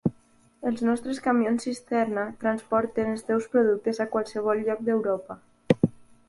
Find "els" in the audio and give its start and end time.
0.69-0.79, 3.11-3.27